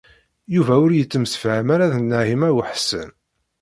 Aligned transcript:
Yuba 0.55 0.73
ur 0.85 0.91
yettemsefham 0.93 1.67
ara 1.75 1.93
d 1.93 1.95
Naɛima 2.01 2.49
u 2.57 2.61
Ḥsen. 2.71 3.09